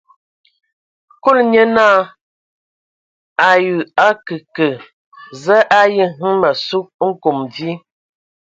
[1.21, 1.99] Kúlu nye naa:
[3.47, 3.77] A o
[4.07, 4.67] akǝ kə,
[5.41, 7.71] za a ayi hm ma sug nkom vi?